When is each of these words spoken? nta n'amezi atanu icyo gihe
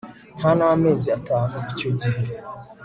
nta 0.37 0.51
n'amezi 0.59 1.07
atanu 1.17 1.55
icyo 1.71 1.89
gihe 1.99 2.23